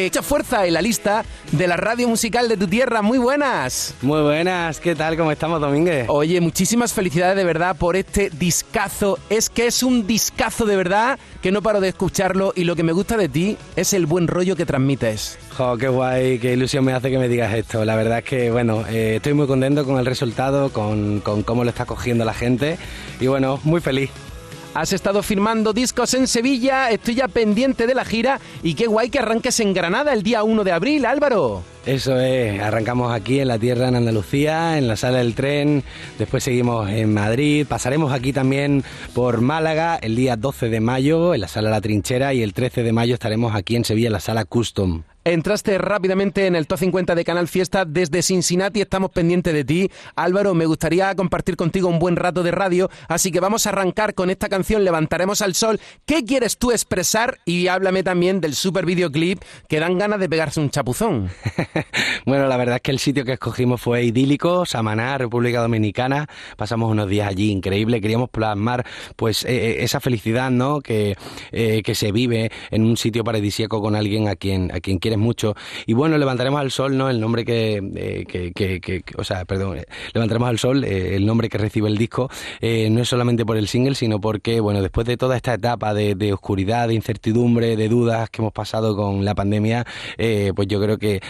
[0.00, 3.02] Echa fuerza en la lista de la radio musical de tu tierra.
[3.02, 3.94] Muy buenas.
[4.00, 5.14] Muy buenas, ¿qué tal?
[5.14, 6.06] ¿Cómo estamos, Domínguez?
[6.08, 9.18] Oye, muchísimas felicidades de verdad por este discazo.
[9.28, 12.82] Es que es un discazo de verdad que no paro de escucharlo y lo que
[12.82, 15.38] me gusta de ti es el buen rollo que transmites.
[15.54, 17.84] Jo, qué guay, qué ilusión me hace que me digas esto.
[17.84, 21.62] La verdad es que, bueno, eh, estoy muy contento con el resultado, con, con cómo
[21.62, 22.78] lo está cogiendo la gente
[23.20, 24.08] y, bueno, muy feliz.
[24.72, 29.10] Has estado firmando discos en Sevilla, estoy ya pendiente de la gira y qué guay
[29.10, 31.64] que arranques en Granada el día 1 de abril, Álvaro.
[31.86, 35.82] Eso es, arrancamos aquí en la tierra en Andalucía, en la sala del tren,
[36.20, 41.40] después seguimos en Madrid, pasaremos aquí también por Málaga el día 12 de mayo en
[41.40, 44.20] la sala La Trinchera y el 13 de mayo estaremos aquí en Sevilla en la
[44.20, 45.02] sala Custom.
[45.24, 49.90] Entraste rápidamente en el top 50 de Canal Fiesta desde Cincinnati, estamos pendientes de ti.
[50.16, 54.14] Álvaro, me gustaría compartir contigo un buen rato de radio, así que vamos a arrancar
[54.14, 55.78] con esta canción Levantaremos al Sol.
[56.06, 57.36] ¿Qué quieres tú expresar?
[57.44, 61.28] Y háblame también del super videoclip que dan ganas de pegarse un chapuzón.
[62.24, 66.28] bueno, la verdad es que el sitio que escogimos fue idílico, Samaná, República Dominicana.
[66.56, 70.80] Pasamos unos días allí increíble, queríamos plasmar pues eh, eh, esa felicidad, ¿no?
[70.80, 71.14] Que,
[71.52, 75.10] eh, que se vive en un sitio paradisíaco con alguien a quien, a quien quieres
[75.20, 75.54] mucho.
[75.86, 77.08] Y bueno, levantaremos al sol, ¿no?
[77.10, 81.48] El nombre que, eh, que, o sea, perdón, eh, levantaremos al sol, eh, el nombre
[81.48, 85.16] que recibe el disco, no es solamente por el single, sino porque, bueno, después de
[85.16, 89.86] toda esta etapa de, oscuridad, de incertidumbre, de dudas que hemos pasado con la pandemia,
[90.16, 91.20] pues yo creo que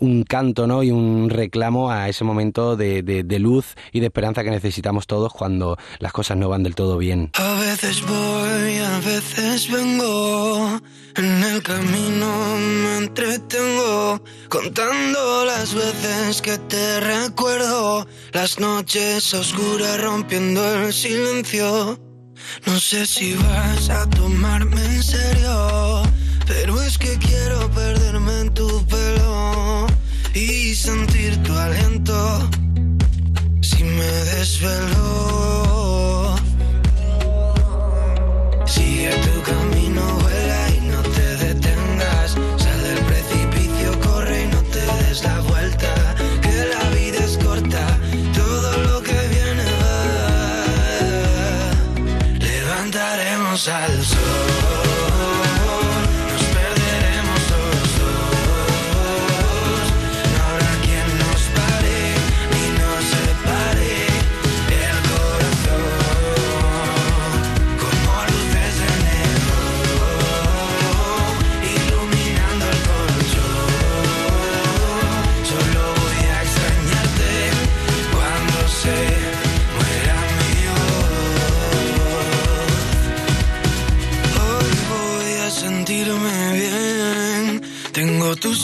[0.00, 0.82] un canto, ¿no?
[0.82, 5.76] Y un reclamo a ese momento de luz y de esperanza que necesitamos todos cuando
[5.98, 7.30] las cosas no van del todo bien.
[7.34, 10.80] A veces voy, a veces vengo
[11.18, 20.62] en el camino me entretengo contando las veces que te recuerdo, las noches oscuras rompiendo
[20.74, 21.98] el silencio.
[22.66, 26.02] No sé si vas a tomarme en serio,
[26.46, 29.86] pero es que quiero perderme en tu pelo
[30.34, 32.48] y sentir tu aliento.
[33.60, 36.36] Si me desvelo,
[38.66, 40.28] sigue tu camino.
[40.28, 40.67] al
[53.68, 54.17] sol.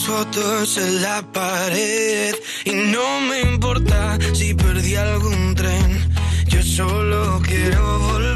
[0.05, 2.35] Fotos en la pared
[2.65, 6.13] y no me importa si perdí algún tren.
[6.47, 8.34] Yo solo quiero volver.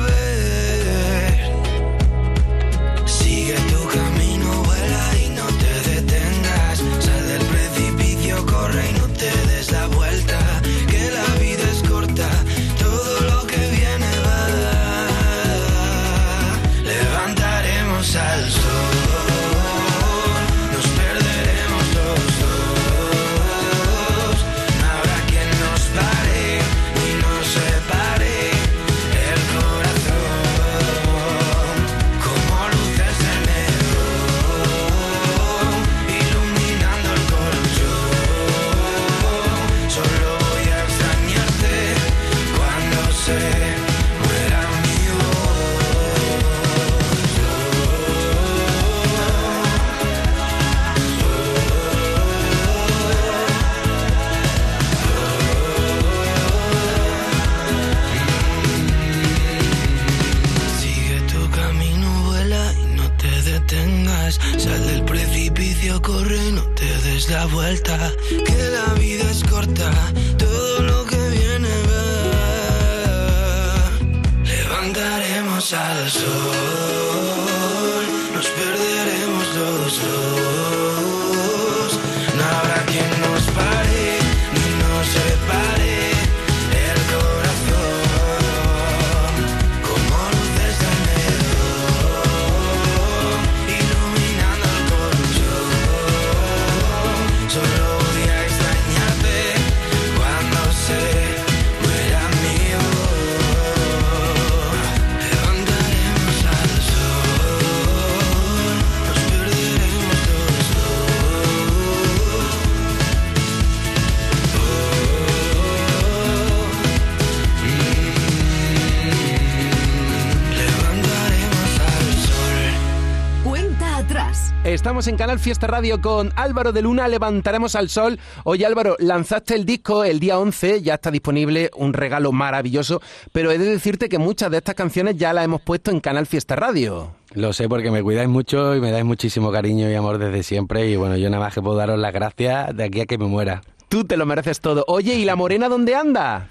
[124.99, 128.19] Estamos en Canal Fiesta Radio con Álvaro de Luna, Levantaremos al Sol.
[128.43, 133.01] Oye Álvaro, lanzaste el disco el día 11, ya está disponible, un regalo maravilloso,
[133.31, 136.27] pero he de decirte que muchas de estas canciones ya las hemos puesto en Canal
[136.27, 137.13] Fiesta Radio.
[137.33, 140.89] Lo sé porque me cuidáis mucho y me dais muchísimo cariño y amor desde siempre
[140.89, 143.27] y bueno, yo nada más que puedo daros las gracias de aquí a que me
[143.27, 143.61] muera.
[143.89, 144.85] Tú te lo mereces todo.
[144.89, 146.49] Oye, ¿y la morena dónde anda?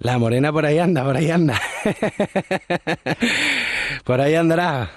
[0.00, 1.58] La morena por ahí anda, por ahí anda.
[4.04, 4.90] por ahí andará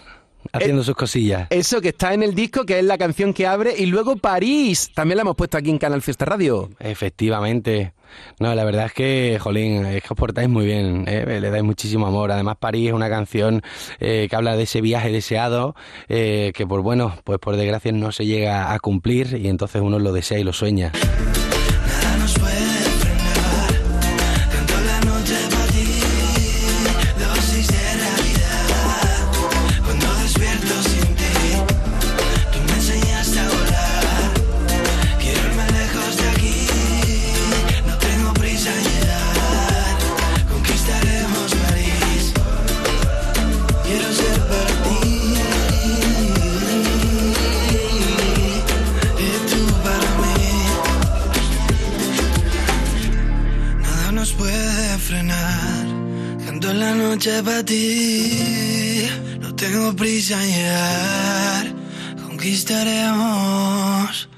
[0.51, 1.47] haciendo sus cosillas.
[1.49, 4.91] Eso que está en el disco, que es la canción que abre, y luego París,
[4.93, 6.69] también la hemos puesto aquí en Canal Fiesta Radio.
[6.79, 7.93] Efectivamente.
[8.39, 11.39] No, la verdad es que, jolín, es que os portáis muy bien, ¿eh?
[11.39, 12.31] le dais muchísimo amor.
[12.31, 13.61] Además, París es una canción
[13.99, 15.75] eh, que habla de ese viaje deseado,
[16.07, 19.99] eh, que por bueno, pues por desgracia no se llega a cumplir y entonces uno
[19.99, 20.91] lo desea y lo sueña.
[57.19, 59.09] Noche para ti.
[59.41, 61.75] No tengo prisa en llegar.
[62.25, 64.28] Conquistaremos.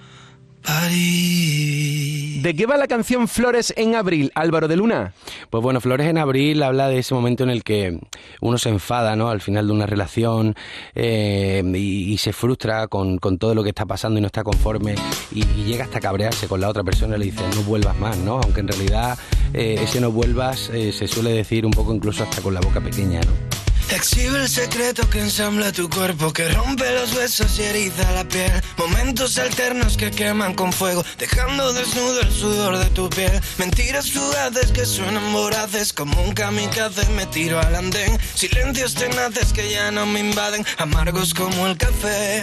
[2.42, 5.14] ¿De qué va la canción Flores en Abril, Álvaro de Luna?
[5.50, 8.00] Pues bueno, Flores en Abril habla de ese momento en el que
[8.42, 9.30] uno se enfada, ¿no?
[9.30, 10.56] Al final de una relación
[10.96, 14.96] eh, y, se frustra con, todo lo que está pasando y no está conforme
[15.32, 18.40] y, llega hasta cabrearse con la otra persona y le dice no vuelvas más, ¿no?
[18.42, 19.18] Aunque en realidad
[19.54, 22.82] eh, ese no vuelvas eh, se suele decir un poco incluso hasta con la boca
[22.82, 23.61] pequeña, ¿no?
[23.92, 28.50] Exhibe el secreto que ensambla tu cuerpo, que rompe los huesos y eriza la piel.
[28.78, 33.42] Momentos alternos que queman con fuego, dejando desnudo el sudor de tu piel.
[33.58, 38.18] Mentiras fugaces que suenan voraces, como un kamikaze me tiro al andén.
[38.34, 42.40] Silencios tenaces que ya no me invaden, amargos como el café.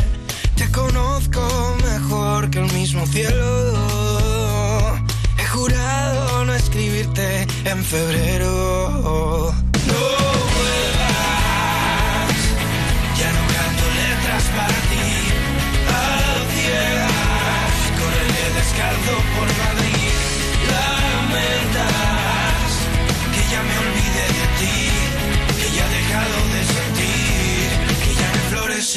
[0.54, 3.74] Te conozco mejor que el mismo cielo.
[5.38, 9.54] He jurado no escribirte en febrero.
[9.86, 10.57] No.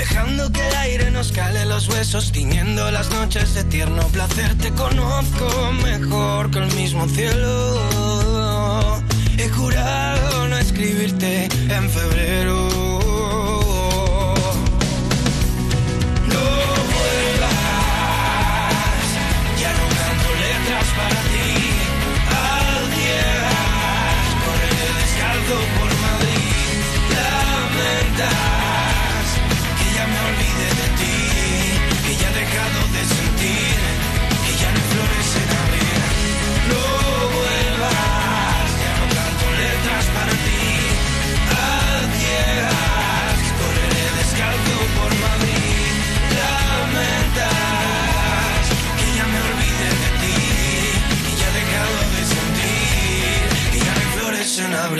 [0.00, 4.56] dejando que el aire nos cale los huesos, tiñendo las noches de tierno placer.
[4.56, 9.02] Te conozco mejor que el mismo cielo.
[9.36, 12.79] He jurado no escribirte en febrero.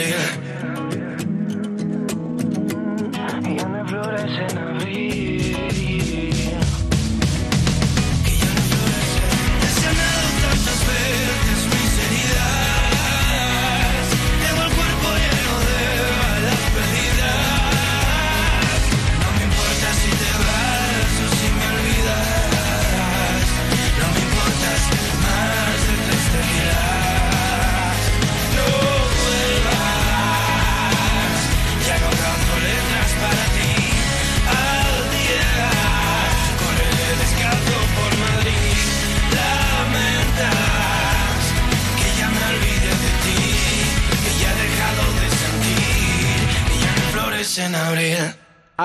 [0.01, 0.40] clear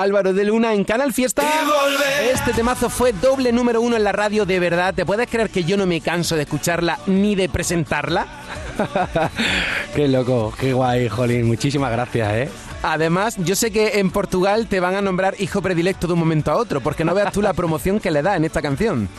[0.07, 1.43] Álvaro de Luna en Canal Fiesta.
[2.31, 4.93] Este temazo fue doble número uno en la radio, de verdad.
[4.93, 8.25] ¿Te puedes creer que yo no me canso de escucharla ni de presentarla?
[9.95, 11.45] qué loco, qué guay, Jolín.
[11.45, 12.49] Muchísimas gracias, ¿eh?
[12.83, 16.51] Además, yo sé que en Portugal te van a nombrar hijo predilecto de un momento
[16.51, 19.09] a otro, porque no veas tú la promoción que le da en esta canción.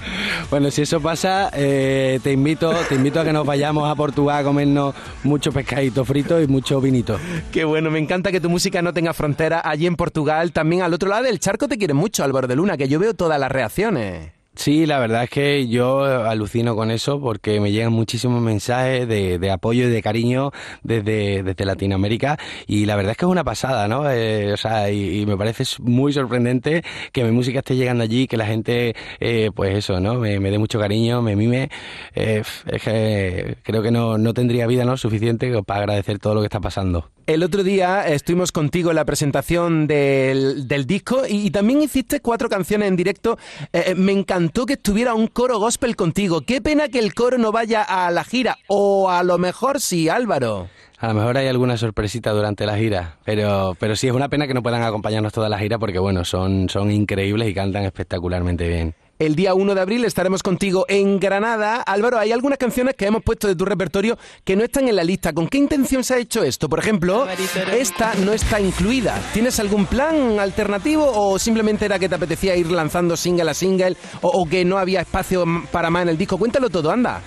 [0.50, 4.38] Bueno, si eso pasa, eh, te invito, te invito a que nos vayamos a Portugal
[4.38, 7.18] a comernos mucho pescadito frito y mucho vinito.
[7.52, 10.52] Qué bueno, me encanta que tu música no tenga frontera allí en Portugal.
[10.52, 13.14] También al otro lado del charco te quieren mucho, Álvaro de Luna, que yo veo
[13.14, 14.37] todas las reacciones.
[14.58, 19.50] Sí, la verdad es que yo alucino con eso porque me llegan muchísimos mensajes de,
[19.52, 20.50] apoyo y de cariño
[20.82, 22.36] desde, desde, Latinoamérica
[22.66, 24.10] y la verdad es que es una pasada, ¿no?
[24.10, 28.36] Eh, o sea, y, me parece muy sorprendente que mi música esté llegando allí, que
[28.36, 30.14] la gente, eh, pues eso, ¿no?
[30.14, 31.70] Me, dé mucho cariño, me mime.
[32.16, 34.96] Eh, es que creo que no, no tendría vida, ¿no?
[34.96, 37.10] Suficiente para agradecer todo lo que está pasando.
[37.28, 42.88] El otro día estuvimos contigo en la presentación del, disco y, también hiciste cuatro canciones
[42.88, 43.36] en directo.
[43.70, 46.40] Eh, eh, me encantó que estuviera un coro gospel contigo.
[46.40, 48.56] Qué pena que el coro no vaya a la gira.
[48.66, 50.70] O a lo mejor sí, Álvaro.
[50.96, 54.46] A lo mejor hay alguna sorpresita durante la gira, pero, pero sí es una pena
[54.46, 58.66] que no puedan acompañarnos toda la gira porque bueno, son, son increíbles y cantan espectacularmente
[58.66, 58.94] bien.
[59.18, 61.82] El día 1 de abril estaremos contigo en Granada.
[61.82, 65.02] Álvaro, hay algunas canciones que hemos puesto de tu repertorio que no están en la
[65.02, 65.32] lista.
[65.32, 66.68] ¿Con qué intención se ha hecho esto?
[66.68, 67.26] Por ejemplo,
[67.72, 69.20] esta no está incluida.
[69.32, 73.96] ¿Tienes algún plan alternativo o simplemente era que te apetecía ir lanzando single a single
[74.20, 76.38] o, o que no había espacio para más en el disco?
[76.38, 77.20] Cuéntalo todo, anda.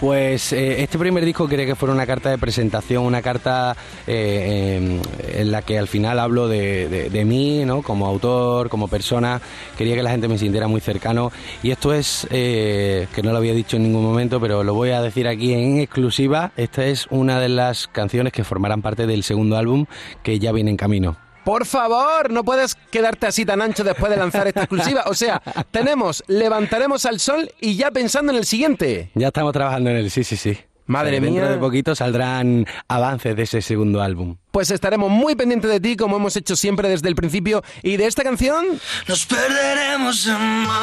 [0.00, 3.76] Pues eh, este primer disco quería que fuera una carta de presentación, una carta
[4.06, 5.00] eh,
[5.32, 7.82] en la que al final hablo de, de, mí, ¿no?
[7.82, 9.40] Como autor, como persona.
[9.76, 11.32] Quería que la gente me sintiera muy cercano.
[11.64, 14.90] Y esto es, eh, que no lo había dicho en ningún momento, pero lo voy
[14.90, 16.52] a decir aquí en exclusiva.
[16.56, 19.86] Esta es una de las canciones que formarán parte del segundo álbum
[20.22, 21.27] que ya viene en camino.
[21.48, 25.04] Por favor, no puedes quedarte así tan ancho después de lanzar esta exclusiva.
[25.06, 25.40] O sea,
[25.70, 29.10] tenemos Levantaremos al Sol y ya pensando en el siguiente.
[29.14, 30.58] Ya estamos trabajando en él, sí, sí, sí.
[30.84, 31.30] Madre mía.
[31.30, 34.36] Dentro de poquito saldrán avances de ese segundo álbum.
[34.50, 37.62] Pues estaremos muy pendientes de ti, como hemos hecho siempre desde el principio.
[37.82, 38.66] ¿Y de esta canción?
[39.08, 40.28] Nos perderemos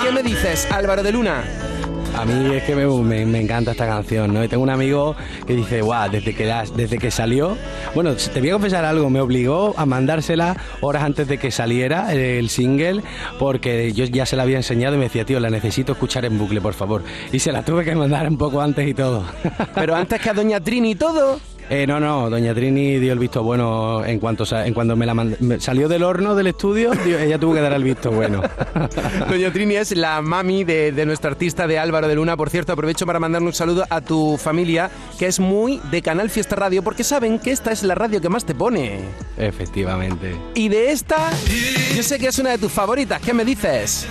[0.04, 1.44] ¿Qué me dices, Álvaro de Luna?
[2.14, 4.44] A mí es que me, me, encanta esta canción, ¿no?
[4.44, 6.46] Y tengo un amigo que dice, guau, desde que,
[6.76, 7.58] desde que salió...
[7.94, 12.14] Bueno, te voy a confesar algo, me obligó a mandársela horas antes de que saliera
[12.14, 13.02] el single,
[13.38, 16.38] porque yo ya se la había enseñado y me decía, tío, la necesito escuchar en
[16.38, 17.04] bucle, por favor.
[17.32, 19.26] Y se la tuve que mandar un poco antes y todo.
[19.76, 21.40] Pero antes que a Doña Trini y todo...
[21.70, 25.16] Eh, no, no, doña Trini dio el visto bueno en cuanto en cuando me la
[25.60, 28.42] salió del horno del estudio, ella tuvo que dar el visto bueno.
[29.30, 32.38] doña Trini es la mami de, de, nuestro artista de Álvaro de Luna.
[32.38, 36.30] Por cierto, aprovecho para mandarle un saludo a tu familia, que es muy de Canal
[36.30, 39.00] Fiesta Radio, porque saben que esta es la radio que más te pone.
[39.38, 40.36] Efectivamente.
[40.54, 41.32] Y de esta,
[41.96, 43.22] yo sé que es una de tus favoritas.
[43.22, 44.08] ¿Qué me dices?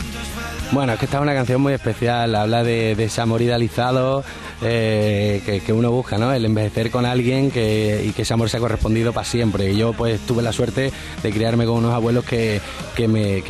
[0.72, 4.24] Bueno, es que esta es una canción muy especial, habla de, ese amor idealizado
[4.62, 6.32] eh, que, uno busca, ¿no?
[6.32, 9.72] El envejecer con alguien que, y que ese amor sea correspondido para siempre.
[9.72, 10.92] Y yo pues tuve la suerte
[11.22, 12.60] de criarme con unos abuelos que,
[13.08, 13.42] me,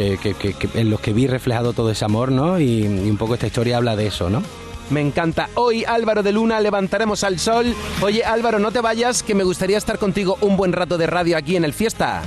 [0.75, 2.59] en los que vi reflejado todo ese amor, ¿no?
[2.59, 4.43] Y, y un poco esta historia habla de eso, ¿no?
[4.91, 5.49] Me encanta.
[5.55, 7.75] Hoy Álvaro de Luna levantaremos al sol.
[8.03, 11.37] Oye Álvaro, no te vayas, que me gustaría estar contigo un buen rato de radio
[11.37, 12.23] aquí en el Fiesta.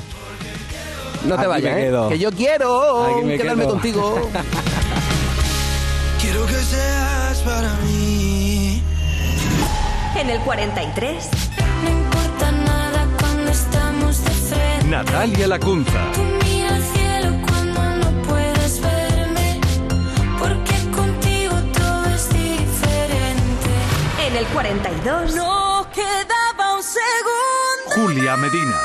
[1.25, 1.91] No te vayas, ¿eh?
[2.09, 4.29] que yo quiero quedarme contigo.
[6.21, 8.16] quiero que seas para mí.
[10.19, 11.29] En el 43.
[11.83, 14.87] No importa nada cuando estamos de frente.
[14.87, 16.11] Natalia Lacunza.
[16.13, 19.61] Tú mira al cielo cuando no puedes verme.
[20.39, 23.69] Porque contigo todo es diferente.
[24.27, 25.35] En el 42.
[25.35, 27.95] No quedaba un segundo.
[27.95, 28.75] Julia Medina.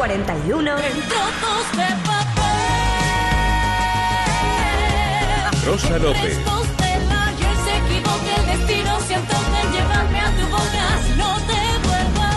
[0.00, 0.78] 41.
[0.78, 2.40] En trozos de papel.
[5.66, 6.38] Rosa López.
[7.64, 10.86] se equivoque el destino, siento en llevarme a tu boca,
[11.18, 12.32] no te vuelvo a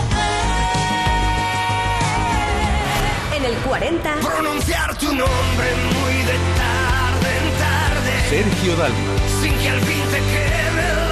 [3.32, 3.36] ver.
[3.38, 4.14] En el 40.
[4.20, 5.68] Pronunciar tu nombre
[6.02, 8.12] muy de tarde en tarde.
[8.28, 9.14] Sergio Dalma.
[9.40, 11.03] Sin que al fin te quede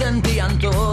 [0.00, 0.89] sentían todo.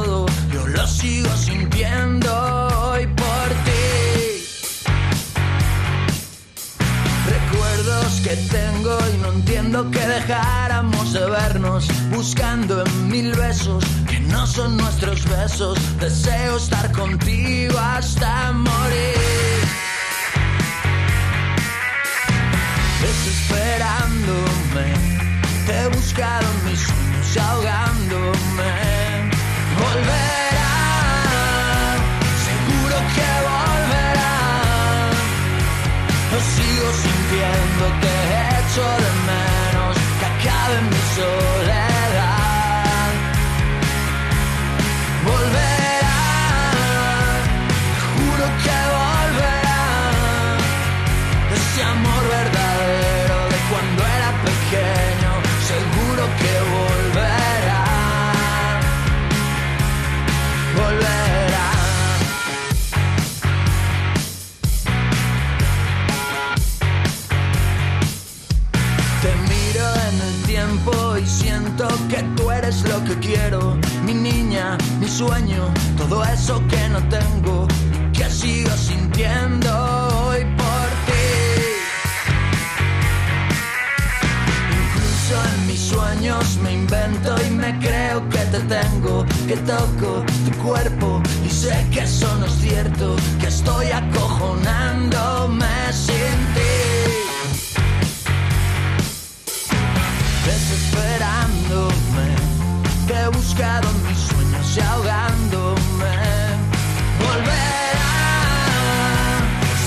[88.68, 95.68] Tengo, que toco tu cuerpo y sé que eso no es cierto, que estoy acojonándome
[95.92, 96.98] sin ti.
[100.48, 102.28] desesperándome.
[103.08, 106.16] Te he buscado mis sueños y ahogándome.
[107.22, 108.16] Volverá,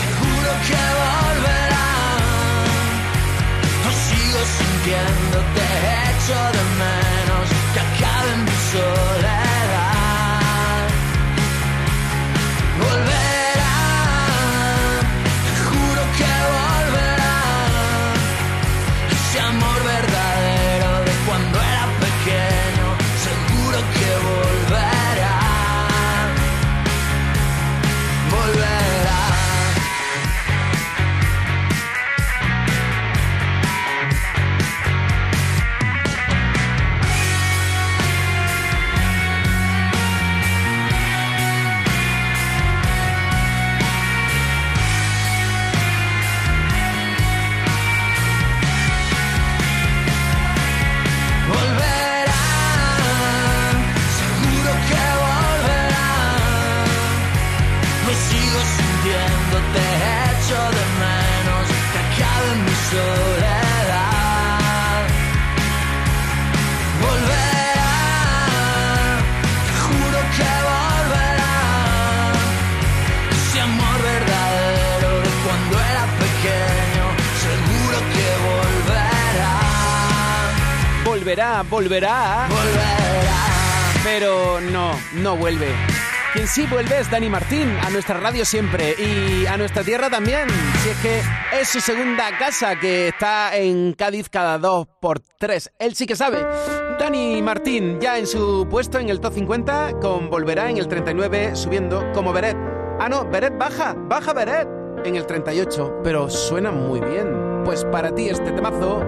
[0.01, 1.89] seguro que volverá.
[3.85, 5.67] No sigo sintiendo, te
[6.11, 7.10] echo de menos,
[8.73, 9.10] sun.
[81.31, 82.49] Volverá, volverá.
[82.51, 83.37] Volverá.
[84.03, 85.69] Pero no, no vuelve.
[86.33, 90.49] Quien sí vuelve es Dani Martín, a nuestra radio siempre y a nuestra tierra también.
[90.83, 91.23] Si es que
[91.61, 95.71] es su segunda casa que está en Cádiz cada dos por tres.
[95.79, 96.45] Él sí que sabe.
[96.99, 101.55] Dani Martín ya en su puesto en el top 50 con Volverá en el 39
[101.55, 102.57] subiendo como Beret.
[102.99, 104.67] Ah, no, Beret baja, baja Beret
[105.05, 107.63] en el 38, pero suena muy bien.
[107.65, 109.07] Pues para ti este temazo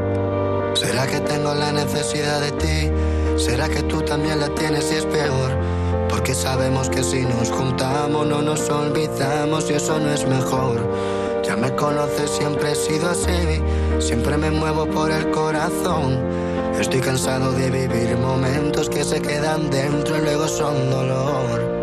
[0.74, 2.90] ¿Será que tengo la necesidad de ti?
[3.36, 5.52] ¿Será que tú también la tienes y es peor?
[6.08, 10.80] Porque sabemos que si nos juntamos no nos olvidamos y eso no es mejor.
[11.42, 13.60] Ya me conoces, siempre he sido así,
[13.98, 16.20] siempre me muevo por el corazón.
[16.78, 21.81] Estoy cansado de vivir momentos que se quedan dentro y luego son dolor.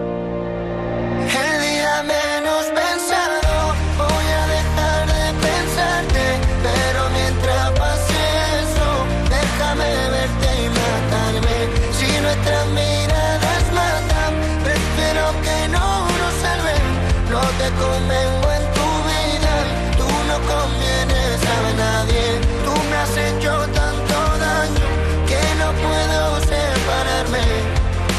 [17.80, 19.54] Convengo en tu vida,
[19.98, 22.24] tú no convienes a nadie.
[22.66, 24.16] Tú me has hecho tanto
[24.48, 24.88] daño
[25.30, 26.22] que no puedo
[26.54, 27.46] separarme.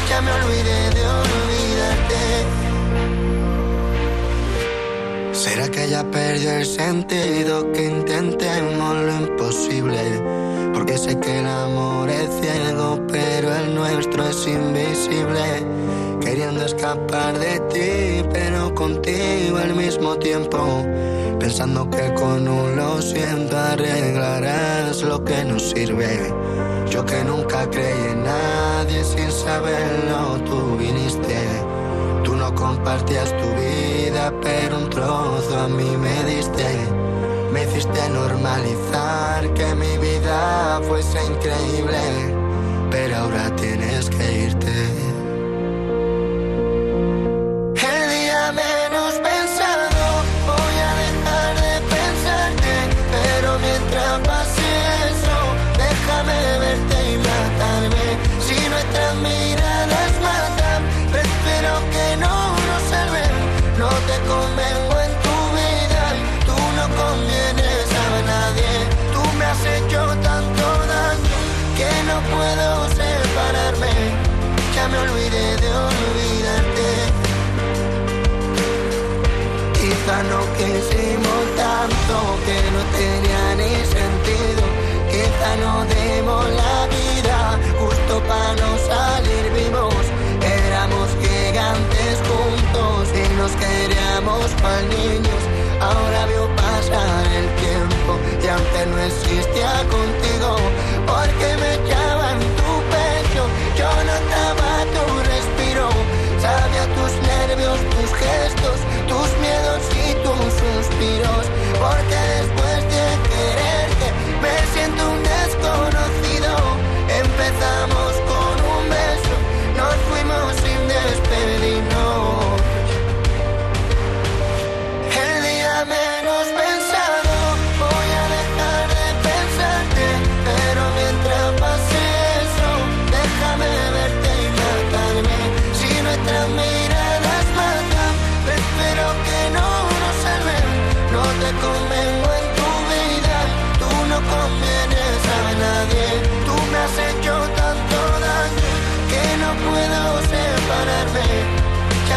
[0.09, 2.21] Ya me olvidé de olvidarte.
[5.31, 10.01] ¿Será que ya perdió el sentido que intentemos lo imposible?
[10.73, 15.65] Porque sé que el amor es ciego, pero el nuestro es invisible.
[16.65, 20.59] Escapar de ti, pero contigo al mismo tiempo.
[21.39, 26.31] Pensando que con un lo siento arreglarás lo que no sirve.
[26.87, 31.39] Yo que nunca creí en nadie sin saberlo, tú viniste.
[32.23, 36.67] Tú no compartías tu vida, pero un trozo a mí me diste.
[37.51, 41.99] Me hiciste normalizar que mi vida fuese increíble,
[42.91, 44.90] pero ahora tienes que irte.
[94.61, 95.43] Queríamos para niños.
[95.79, 96.10] Ahora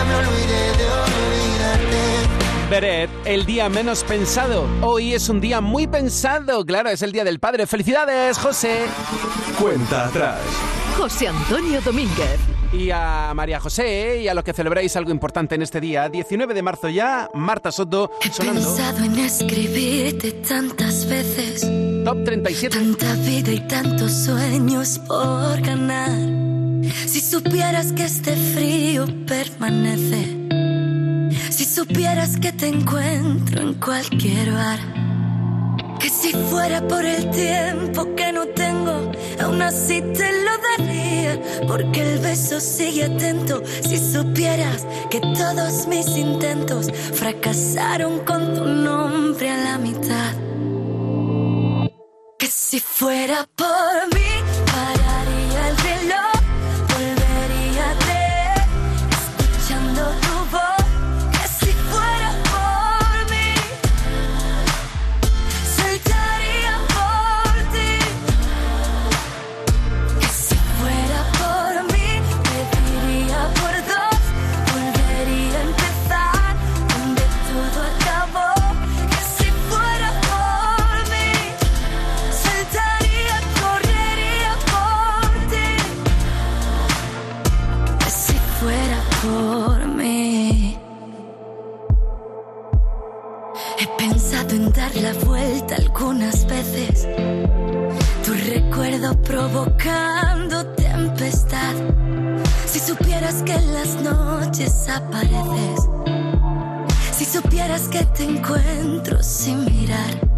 [0.07, 2.71] me olvidé de olvidarte.
[2.71, 4.67] Beret, el día menos pensado.
[4.83, 6.64] Hoy es un día muy pensado.
[6.64, 7.67] Claro, es el día del padre.
[7.67, 8.87] ¡Felicidades, José!
[9.61, 10.40] Cuenta atrás.
[10.97, 12.40] José Antonio Domínguez.
[12.73, 16.55] Y a María José y a los que celebráis algo importante en este día, 19
[16.55, 21.71] de marzo ya, Marta Soto He pensado en escribirte tantas veces.
[22.05, 22.77] Top 37.
[22.77, 26.34] Tanta vida y tantos sueños por ganar.
[27.07, 30.44] Si supieras que este frío permanece.
[31.51, 34.79] Si supieras que te encuentro en cualquier bar.
[35.99, 41.40] Que si fuera por el tiempo que no tengo, aún así te lo daría.
[41.66, 43.62] Porque el beso sigue atento.
[43.83, 50.33] Si supieras que todos mis intentos fracasaron con tu nombre a la mitad.
[52.38, 54.63] Que si fuera por mí,
[95.76, 97.06] algunas veces.
[98.24, 101.74] Tu recuerdo provocando tempestad.
[102.66, 105.88] Si supieras que las noches apareces.
[107.12, 110.34] Si supieras que te encuentro sin mirar.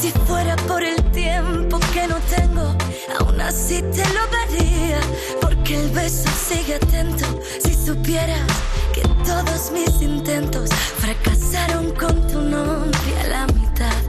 [0.00, 2.74] Si fuera por el tiempo que no tengo,
[3.18, 4.98] aún así te lo daría.
[5.42, 7.26] Porque el beso sigue atento.
[7.62, 8.46] Si supieras
[8.94, 14.02] que todos mis intentos fracasaron con tu nombre a la mitad.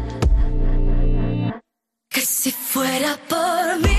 [2.09, 3.90] Que si fuera por mí,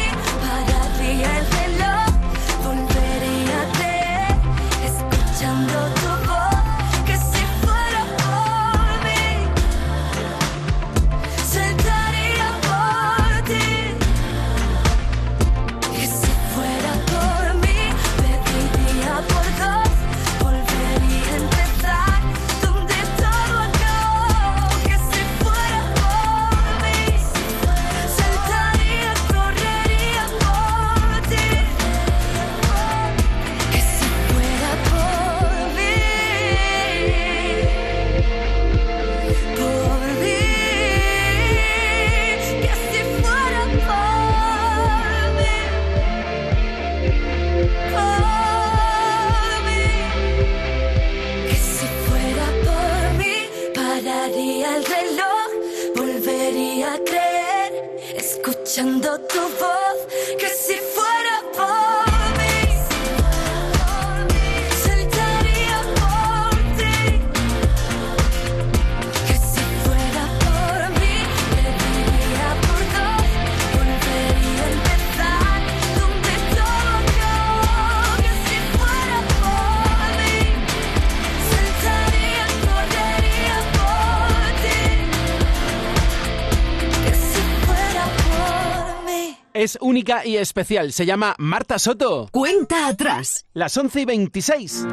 [89.62, 90.92] Es única y especial.
[90.92, 92.28] Se llama Marta Soto.
[92.32, 93.46] Cuenta atrás.
[93.54, 94.86] Las 11 y 26.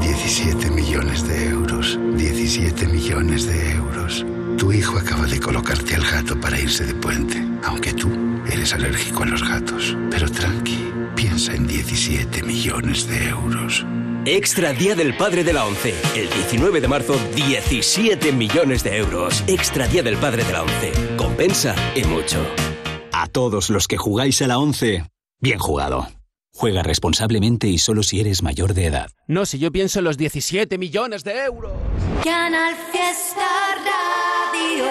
[0.00, 1.98] 17 millones de euros.
[2.16, 4.24] 17 millones de euros.
[4.56, 8.08] Tu hijo acaba de colocarte al gato para irse de puente, aunque tú
[8.48, 9.96] eres alérgico a los gatos.
[10.12, 13.84] Pero tranqui, piensa en 17 millones de euros.
[14.26, 15.92] Extra Día del Padre de la ONCE.
[16.14, 19.42] El 19 de marzo, 17 millones de euros.
[19.48, 20.92] Extra Día del Padre de la ONCE.
[21.16, 22.38] Compensa y mucho.
[23.16, 26.08] A todos los que jugáis a la 11, bien jugado.
[26.52, 29.08] Juega responsablemente y solo si eres mayor de edad.
[29.28, 31.72] No, si yo pienso en los 17 millones de euros.
[32.24, 33.46] Canal Fiesta
[34.58, 34.86] Radio.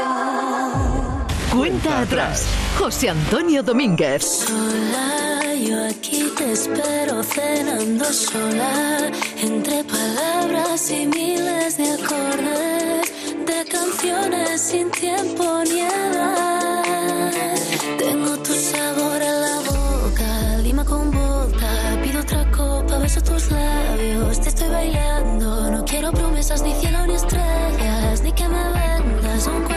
[1.54, 2.48] Cuenta atrás.
[2.80, 4.24] José Antonio Domínguez.
[4.24, 13.14] Sola, yo aquí te espero cenando sola, entre palabras y miles de acordes,
[13.46, 16.63] de canciones sin tiempo ni edad.
[17.80, 21.68] Tengo tu sabor en la boca, lima con vodka,
[22.04, 27.16] pido otra copa, beso tus labios, te estoy bailando, no quiero promesas ni cielo ni
[27.16, 29.48] estrellas, ni que me vendas.
[29.48, 29.73] Un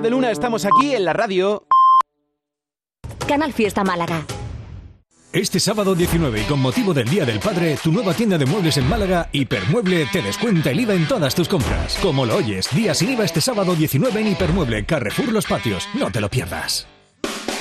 [0.00, 0.30] de Luna.
[0.30, 1.66] Estamos aquí en la radio.
[3.26, 4.26] Canal Fiesta Málaga.
[5.32, 8.76] Este sábado 19 y con motivo del Día del Padre, tu nueva tienda de muebles
[8.76, 11.98] en Málaga, Hipermueble, te descuenta el IVA en todas tus compras.
[12.00, 15.88] Como lo oyes, día sin IVA este sábado 19 en Hipermueble, Carrefour Los Patios.
[15.94, 16.86] No te lo pierdas.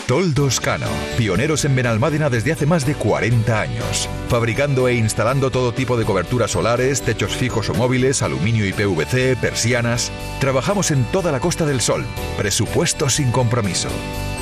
[0.08, 0.88] Toldos Cano,
[1.18, 6.04] pioneros en Benalmádena desde hace más de 40 años, fabricando e instalando todo tipo de
[6.04, 10.12] coberturas solares, techos fijos o móviles, aluminio y PVC, persianas.
[10.42, 12.04] Trabajamos en toda la Costa del Sol.
[12.38, 13.88] Presupuesto sin compromiso.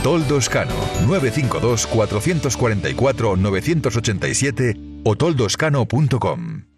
[0.03, 0.73] Toldos Cano,
[1.05, 6.70] 952 444 987 o toldoscano.com.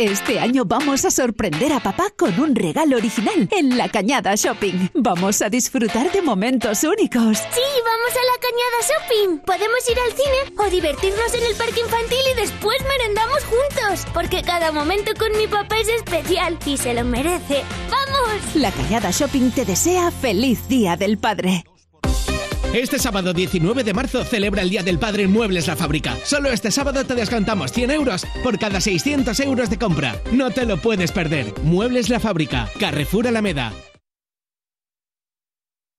[0.00, 4.88] Este año vamos a sorprender a papá con un regalo original en La Cañada Shopping.
[4.94, 7.36] Vamos a disfrutar de momentos únicos.
[7.36, 9.38] Sí, vamos a La Cañada Shopping.
[9.40, 14.06] Podemos ir al cine o divertirnos en el parque infantil y después merendamos juntos.
[14.14, 17.62] Porque cada momento con mi papá es especial y se lo merece.
[17.90, 18.54] ¡Vamos!
[18.54, 21.64] La Cañada Shopping te desea feliz Día del Padre.
[22.74, 26.16] Este sábado 19 de marzo celebra el Día del Padre en Muebles La Fábrica.
[26.22, 30.20] Solo este sábado te descontamos 100 euros por cada 600 euros de compra.
[30.30, 31.52] No te lo puedes perder.
[31.64, 33.72] Muebles La Fábrica, Carrefour Alameda.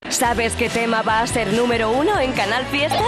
[0.10, 3.00] ¿Sabes qué tema va a ser número uno en Canal Fiesta?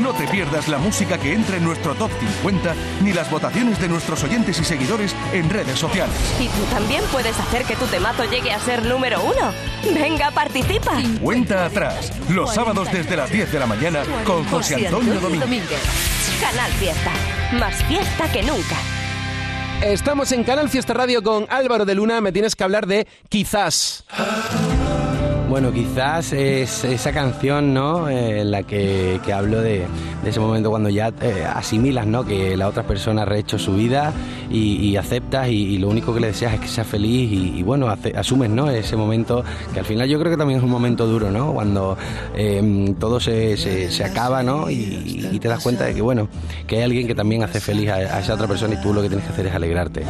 [0.00, 3.88] No te pierdas la música que entra en nuestro top 50 ni las votaciones de
[3.88, 6.14] nuestros oyentes y seguidores en redes sociales.
[6.40, 9.52] Y tú también puedes hacer que tu temazo llegue a ser número uno.
[9.94, 11.00] Venga, participa.
[11.22, 15.80] Cuenta atrás, los sábados desde las 10 de la mañana con José Antonio Domínguez.
[16.40, 17.12] Canal Fiesta.
[17.52, 18.76] Más fiesta que nunca.
[19.82, 22.20] Estamos en Canal Fiesta Radio con Álvaro de Luna.
[22.20, 24.04] Me tienes que hablar de quizás.
[25.50, 28.08] Bueno, quizás es esa canción, ¿no?
[28.08, 29.84] Eh, la que, que hablo de,
[30.24, 32.24] ese momento cuando ya eh, asimilas, ¿no?
[32.24, 34.12] Que la otra persona ha rehecho su vida
[34.48, 38.48] y, aceptas y, lo único que le deseas es que sea feliz y, bueno, asumes,
[38.48, 38.70] ¿no?
[38.70, 39.42] Ese momento
[39.74, 41.52] que al final yo creo que también es un momento duro, ¿no?
[41.52, 41.98] Cuando
[42.36, 44.70] eh, todo se, se, se acaba, ¿no?
[44.70, 46.28] Y, te das cuenta de que, bueno,
[46.68, 49.08] que hay alguien que también hace feliz a esa otra persona y tú lo que
[49.08, 50.04] tienes que hacer es alegrarte.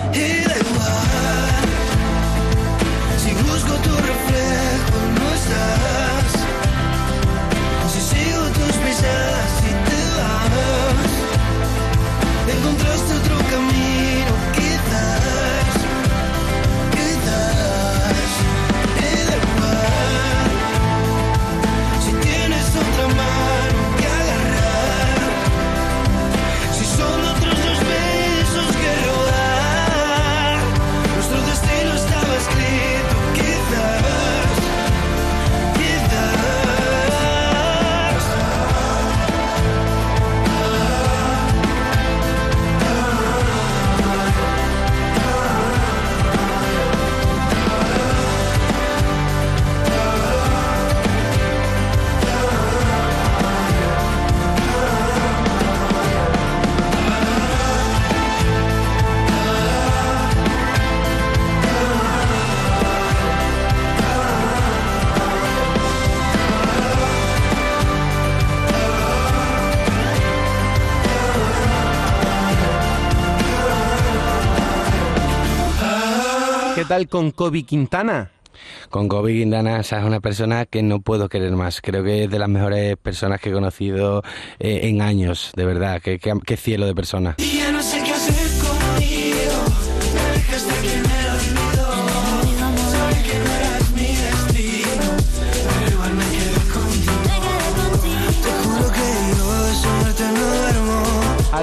[77.00, 78.30] ¿Qué tal con Kobe Quintana?
[78.90, 81.80] Con Kobe Quintana, esa es una persona que no puedo querer más.
[81.80, 84.22] Creo que es de las mejores personas que he conocido
[84.58, 86.02] eh, en años, de verdad.
[86.02, 87.36] Qué- qué cielo de persona.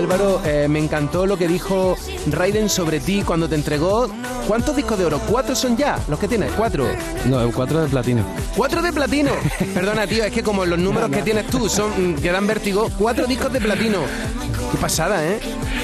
[0.07, 1.97] Álvaro, eh, me encantó lo que dijo
[2.31, 4.07] Raiden sobre ti cuando te entregó.
[4.47, 5.19] ¿Cuántos discos de oro?
[5.19, 5.99] ¿Cuatro son ya?
[6.07, 6.49] ¿Los que tienes?
[6.53, 6.87] ¿Cuatro?
[7.25, 8.23] No, cuatro de platino.
[8.55, 9.31] ¡Cuatro de platino!
[9.73, 13.27] Perdona, tío, es que como los números que tienes tú son que dan vértigo, cuatro
[13.27, 13.99] discos de platino.
[14.71, 15.39] Qué pasada, ¿eh?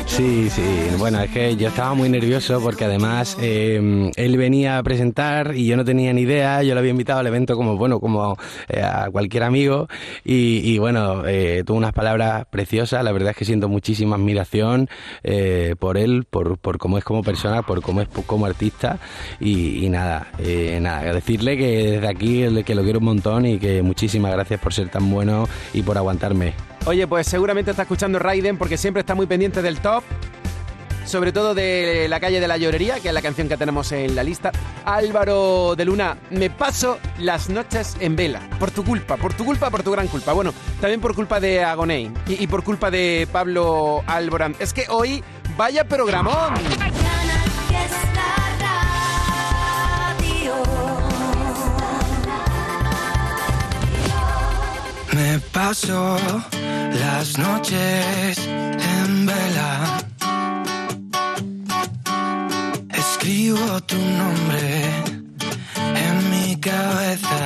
[0.06, 0.62] Sí, sí.
[0.98, 5.65] Bueno, es que yo estaba muy nervioso porque además eh, él venía a presentar y
[5.65, 6.62] yo no tenía ni idea.
[6.63, 9.88] Yo lo había invitado al evento como, bueno, como eh, a cualquier amigo
[10.26, 13.04] y, bueno, eh, tuvo unas palabras preciosas.
[13.06, 14.89] La verdad es que siento muchísima admiración
[15.24, 19.00] eh, por él, por, cómo es como persona, por cómo es como artista
[19.39, 23.60] y, y nada, eh, nada, decirle que desde aquí que lo quiero un montón y
[23.60, 26.73] que muchísimas gracias por ser tan bueno y por aguantarme.
[26.86, 30.04] Oye, pues seguramente está escuchando Raiden porque siempre está muy pendiente del top.
[31.06, 34.15] Sobre todo de La calle de la llorería, que es la canción que tenemos en
[34.15, 34.52] la lista.
[34.86, 38.42] Álvaro de Luna, me paso las noches en vela.
[38.60, 40.34] Por tu culpa, por tu culpa, por tu gran culpa.
[40.34, 44.56] Bueno, también por culpa de Agoney y, y por culpa de Pablo Alborán.
[44.60, 45.23] Es que hoy,
[45.58, 46.54] vaya programón.
[55.13, 56.17] Me paso
[57.00, 59.98] las noches en vela.
[62.89, 65.04] Escribo tu nombre
[65.96, 67.44] en mi cabeza.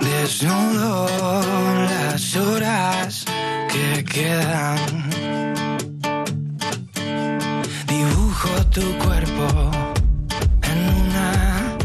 [0.00, 1.08] Desnudo
[1.90, 3.24] las horas
[3.72, 4.78] que quedan.
[7.86, 9.70] Dibujo tu cuerpo
[10.62, 11.76] en una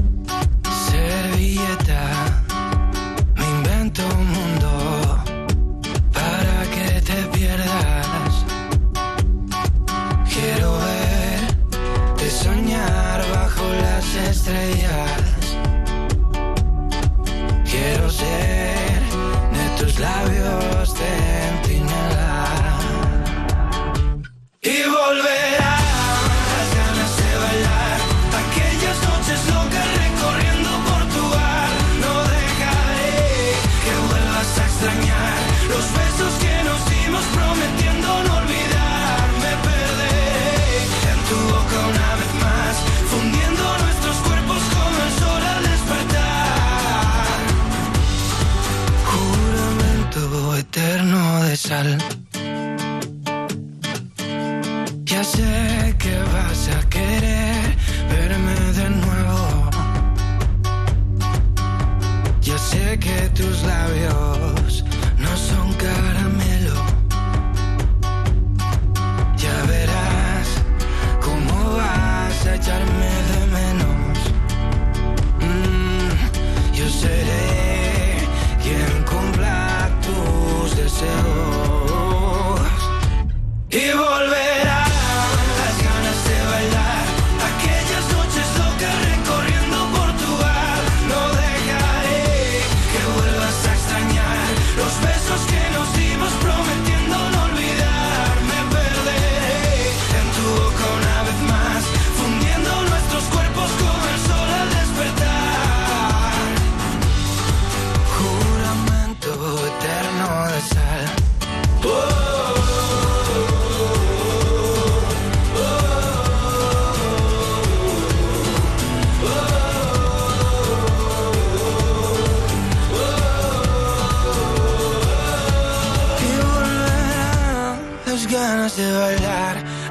[0.90, 2.04] servilleta.
[3.36, 4.04] Me invento
[51.72, 52.11] sal.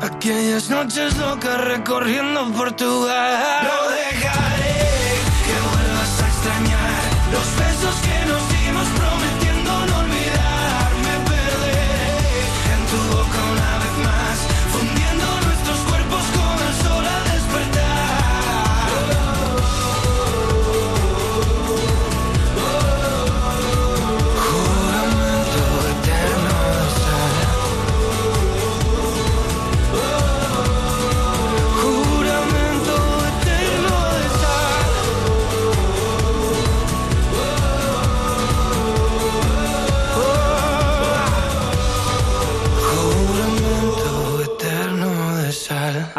[0.03, 3.63] Aquellas noches locas recorriendo Portugal.
[3.63, 4.50] No dejaré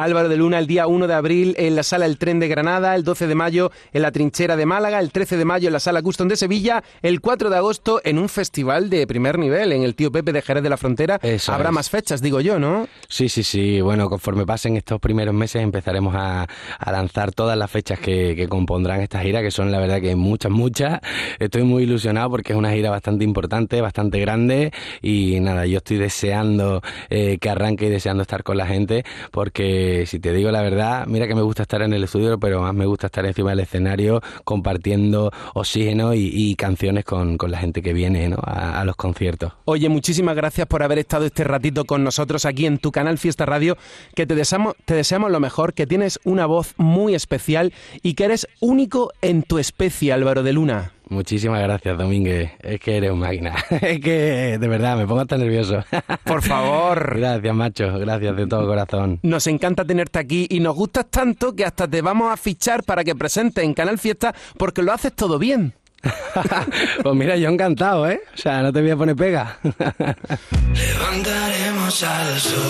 [0.02, 2.96] Álvaro de Luna el día 1 de abril en la sala El Tren de Granada,
[2.96, 5.80] el 12 de mayo en la Trinchera de Málaga, el 13 de mayo en la
[5.80, 9.84] sala Custom de Sevilla, el 4 de agosto en un festival de primer nivel en
[9.84, 11.20] el Tío Pepe de Jerez de la Frontera.
[11.22, 11.76] Eso Habrá es.
[11.76, 12.88] más fechas, digo yo, ¿no?
[13.08, 13.82] Sí, sí, sí.
[13.82, 16.48] Bueno, conforme pasen estos primeros meses empezaremos a,
[16.80, 20.16] a lanzar todas las fechas que, que compondrán esta gira, que son la verdad que
[20.16, 21.00] muchas, muchas.
[21.40, 24.72] Estoy muy ilusionado porque es una gira bastante importante, bastante grande
[25.02, 29.91] y nada, yo estoy deseando eh, que arranque y deseando estar con la gente porque
[30.06, 32.74] si te digo la verdad, mira que me gusta estar en el estudio, pero más
[32.74, 37.82] me gusta estar encima del escenario compartiendo oxígeno y, y canciones con, con la gente
[37.82, 38.38] que viene ¿no?
[38.44, 39.54] a, a los conciertos.
[39.66, 43.46] Oye, muchísimas gracias por haber estado este ratito con nosotros aquí en tu canal Fiesta
[43.46, 43.78] Radio,
[44.16, 48.26] que te deseamos, te deseamos lo mejor, que tienes una voz muy especial y que
[48.26, 50.92] eres único en tu especie, Álvaro de Luna.
[51.12, 52.52] Muchísimas gracias, Domínguez.
[52.62, 53.54] Es que eres un máquina.
[53.82, 55.84] Es que, de verdad, me pongo hasta nervioso.
[56.24, 57.18] Por favor.
[57.18, 58.00] Gracias, macho.
[58.00, 59.20] Gracias de todo corazón.
[59.22, 63.04] Nos encanta tenerte aquí y nos gustas tanto que hasta te vamos a fichar para
[63.04, 65.74] que presentes en Canal Fiesta porque lo haces todo bien.
[67.04, 68.22] Pues mira, yo encantado, ¿eh?
[68.34, 69.58] O sea, no te voy a poner pega.
[69.64, 72.62] Levantaremos al sol,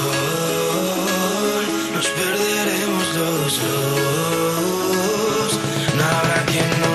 [1.94, 5.60] nos perderemos los dos.
[5.96, 6.91] No habrá quien nos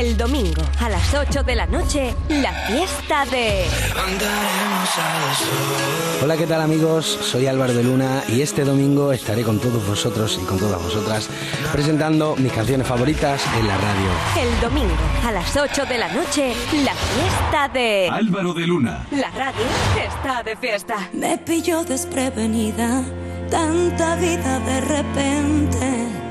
[0.00, 3.66] El domingo a las 8 de la noche, la fiesta de...
[3.88, 6.22] Levantaremos al sol.
[6.22, 7.04] Hola, ¿qué tal amigos?
[7.04, 11.28] Soy Álvaro de Luna y este domingo estaré con todos vosotros y con todas vosotras
[11.70, 14.08] presentando mis canciones favoritas en la radio.
[14.40, 14.96] El domingo
[15.26, 18.08] a las 8 de la noche, la fiesta de...
[18.10, 19.06] Álvaro de Luna.
[19.10, 19.66] La radio
[20.02, 21.10] está de fiesta.
[21.12, 23.04] Me pilló desprevenida
[23.50, 26.29] tanta vida de repente.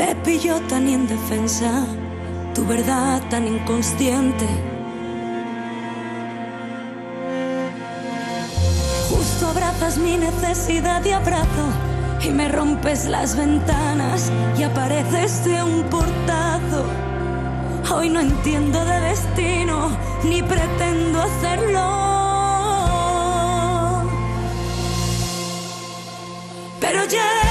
[0.00, 1.84] Me pilló tan indefensa,
[2.54, 4.46] tu verdad tan inconsciente.
[9.10, 11.66] Justo abrazas mi necesidad de abrazo
[12.24, 16.82] y me rompes las ventanas y apareces de un portazo.
[17.94, 19.90] Hoy no entiendo de destino
[20.24, 21.86] ni pretendo hacerlo.
[26.80, 27.49] Pero llegas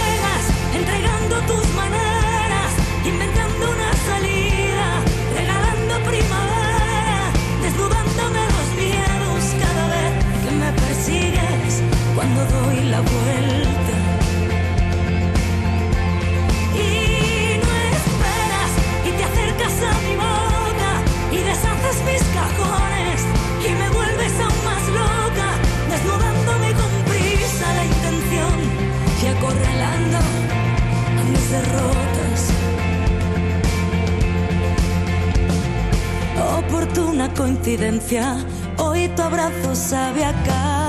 [37.39, 38.35] coincidencia,
[38.77, 40.88] hoy tu abrazo sabe a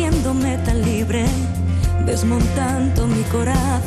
[0.00, 0.10] casa.
[0.10, 1.24] Consiguiéndome tan libre,
[2.06, 3.80] desmontando mi corazón.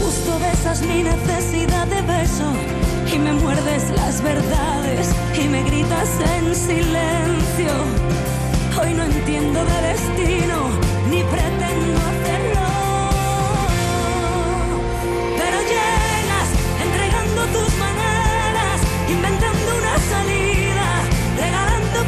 [0.00, 2.52] Justo besas mi necesidad de beso
[3.12, 7.72] y me muerdes las verdades y me gritas en silencio.
[8.80, 10.70] Hoy no entiendo de destino
[11.10, 12.17] ni pretendo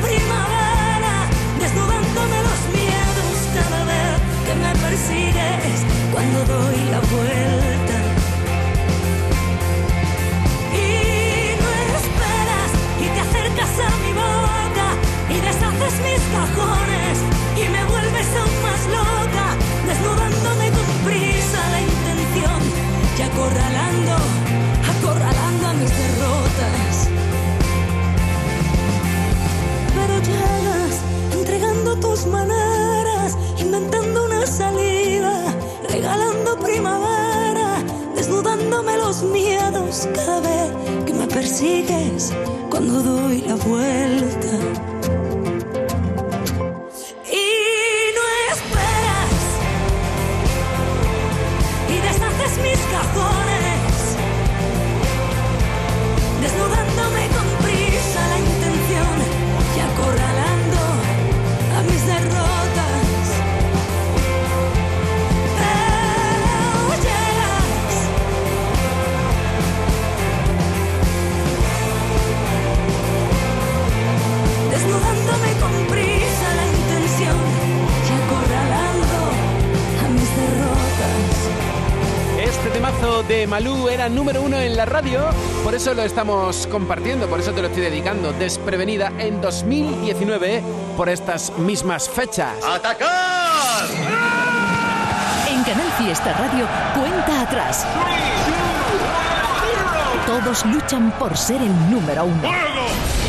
[0.06, 1.14] primavera,
[1.58, 5.78] desnudándome los miedos cada vez que me persigues
[6.12, 7.98] cuando doy la vuelta.
[10.72, 10.86] Y
[11.62, 11.70] no
[12.00, 12.70] esperas
[13.04, 14.88] y te acercas a mi boca
[15.28, 17.16] y deshaces mis cajones
[17.56, 19.46] y me vuelves aún más loca,
[19.86, 22.60] desnudándome con prisa la intención
[23.18, 23.89] y acorralando,
[31.32, 35.54] Entregando tus maneras, inventando una salida,
[35.88, 37.82] regalando primavera,
[38.14, 40.70] desnudándome los miedos cada vez
[41.06, 42.32] que me persigues
[42.70, 44.89] cuando doy la vuelta.
[84.00, 85.26] Era número uno en la radio,
[85.62, 90.62] por eso lo estamos compartiendo, por eso te lo estoy dedicando, desprevenida en 2019
[90.96, 92.64] por estas mismas fechas.
[92.66, 93.84] ¡Atacar!
[95.50, 97.86] En Canal Fiesta Radio, cuenta atrás.
[100.26, 102.48] Todos luchan por ser el número uno.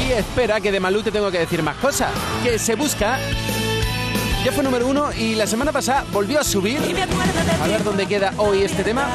[0.08, 2.12] Y espera que de Malú te tengo que decir más cosas,
[2.44, 3.20] que se busca...
[4.46, 6.80] Ya fue número uno y la semana pasada volvió a subir.
[7.62, 9.08] A ver dónde queda hoy este tema.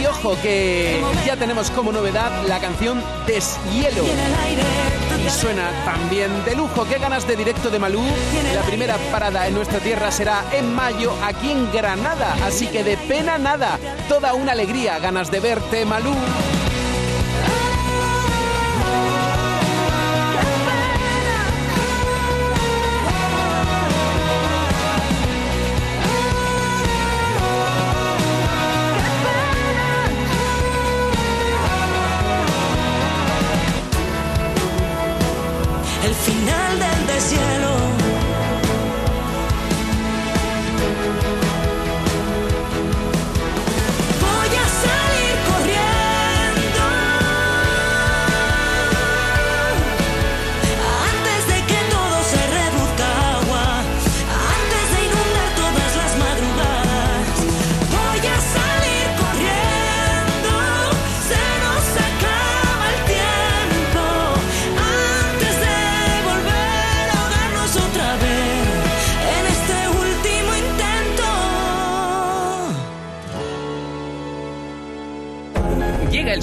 [0.00, 4.04] Y ojo que ya tenemos como novedad la canción Deshielo.
[5.24, 6.84] Y suena también de lujo.
[6.84, 8.02] Qué ganas de directo de Malú.
[8.54, 12.36] La primera parada en nuestra tierra será en mayo aquí en Granada.
[12.44, 13.78] Así que de pena nada.
[14.08, 14.98] Toda una alegría.
[14.98, 16.14] Ganas de verte, Malú.
[36.28, 37.67] Final del deshielo.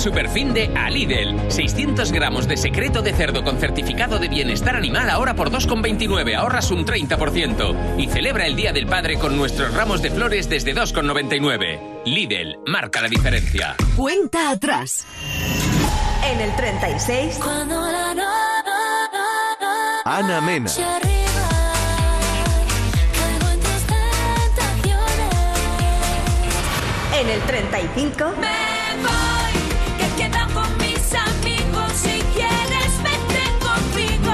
[0.06, 1.51] Superfin de a Lidl.
[1.51, 6.36] 600 gramos de secreto de cerdo con certificado de bienestar animal ahora por 2,29.
[6.36, 7.97] Ahorras un 30%.
[7.97, 12.03] Y celebra el Día del Padre con nuestros ramos de flores desde 2,99.
[12.06, 13.76] Lidl, marca la diferencia.
[13.95, 15.08] Cuenta atrás.
[16.32, 17.39] En el 36.
[17.41, 18.24] Cuando la no,
[20.06, 20.70] Ana Mena.
[27.20, 28.34] En el 35.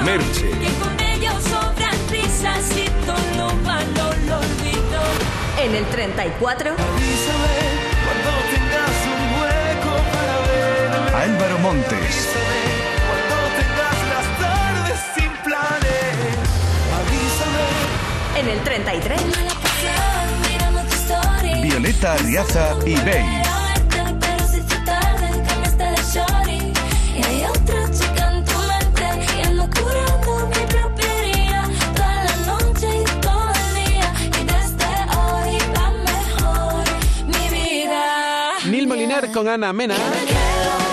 [0.04, 0.50] Merche.
[0.50, 3.54] Que con ellos sobran risas y todo
[4.26, 5.02] lo olvido.
[5.64, 6.76] En el 34.
[6.76, 11.34] cuando tengas un hueco para verme.
[11.34, 12.30] Álvaro Montes.
[13.08, 16.16] Cuando tengas las tardes sin planes.
[16.98, 18.40] Avísame.
[18.40, 19.22] En el 33.
[20.50, 21.62] Mirando tu story.
[21.62, 23.51] Violeta Arriaza y Bey.
[39.30, 39.96] Con Ana Mena.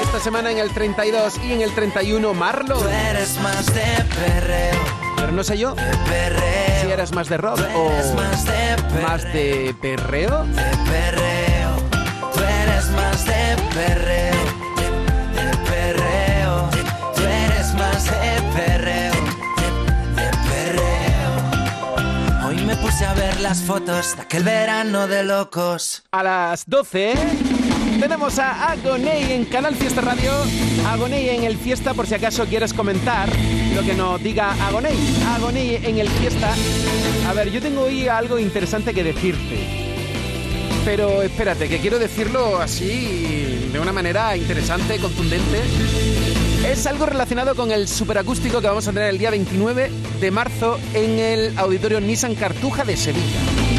[0.02, 2.78] Esta semana en el 32 y en el 31 Marlo.
[2.88, 4.76] Eres más de perreo.
[5.16, 6.82] Pero no sé yo Perreo.
[6.82, 9.08] si eras más de rock o más de perreo.
[9.08, 10.44] más de perreo.
[10.44, 11.70] de perreo.
[12.34, 14.36] Tú eres más de perreo,
[14.76, 16.68] de, de perreo.
[17.16, 19.12] Tú eres más de perreo,
[19.56, 22.48] de, de perreo.
[22.48, 26.04] Hoy me puse a ver las fotos de aquel verano de locos.
[26.12, 27.14] A las 12
[28.00, 30.32] tenemos a Agoney en Canal Fiesta Radio.
[30.86, 33.28] Agoney en el Fiesta, por si acaso quieres comentar
[33.74, 34.96] lo que nos diga Agoney.
[35.34, 36.54] Agoney en el Fiesta.
[37.28, 39.58] A ver, yo tengo hoy algo interesante que decirte.
[40.84, 45.60] Pero espérate, que quiero decirlo así, de una manera interesante, contundente.
[46.66, 49.90] Es algo relacionado con el superacústico que vamos a tener el día 29
[50.20, 53.77] de marzo en el Auditorio Nissan Cartuja de Sevilla.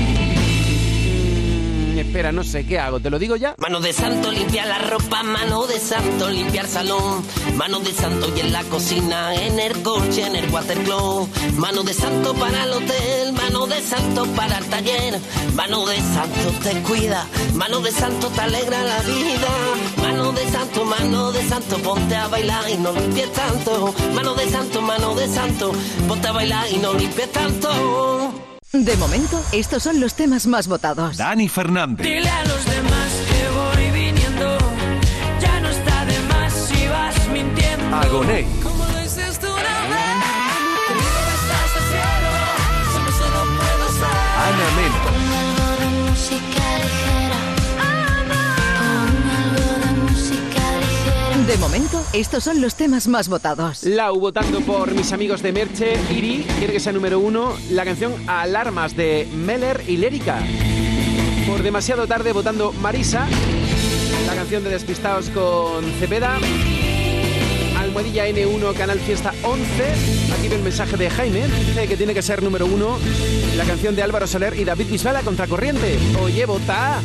[2.09, 2.99] Espera, no sé, ¿qué hago?
[2.99, 3.53] ¿Te lo digo ya?
[3.59, 7.23] Mano de santo limpia la ropa, mano de santo limpiar salón,
[7.55, 11.93] mano de santo y en la cocina, en el coche, en el watercloak, mano de
[11.93, 15.19] santo para el hotel, mano de santo para el taller,
[15.53, 19.49] mano de santo te cuida, mano de santo te alegra la vida,
[20.01, 24.49] mano de santo, mano de santo, ponte a bailar y no limpies tanto, mano de
[24.49, 25.73] santo, mano de santo,
[26.07, 28.48] ponte a bailar y no limpies tanto.
[28.71, 31.17] De momento, estos son los temas más votados.
[31.17, 32.05] Dani Fernández.
[32.05, 34.57] Dile a los demás que voy viniendo.
[35.41, 37.95] Ya no está de más si vas mintiendo.
[37.95, 38.45] Agoney.
[51.49, 53.83] De momento, estos son los temas más votados.
[53.83, 58.13] Lau votando por mis amigos de Merche, Iri, quiere que sea número uno, la canción
[58.27, 60.43] Alarmas de Meller y Lérica.
[61.47, 63.27] Por demasiado tarde votando Marisa,
[64.27, 66.37] la canción de Despistados con Cepeda.
[67.79, 70.33] Almohadilla N1, Canal Fiesta 11.
[70.37, 71.47] Aquí ve el mensaje de Jaime.
[71.47, 72.99] Dice que tiene que ser número uno
[73.57, 75.97] la canción de Álvaro Soler y David Bisbal a Contracorriente.
[76.21, 77.01] Oye, vota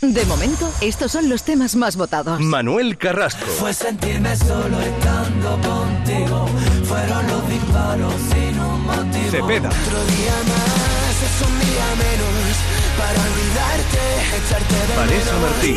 [0.01, 2.41] De momento, estos son los temas más votados.
[2.41, 3.45] Manuel Carrasco.
[3.45, 6.47] Fue sentirme solo estando contigo.
[6.85, 9.31] Fueron los disparos sin un motivo.
[9.31, 9.69] Cepeda.
[9.69, 12.57] Otro día más, es un día menos.
[12.97, 14.01] Para olvidarte,
[14.39, 15.51] echarte de Vanessa menos.
[15.51, 15.77] Martín.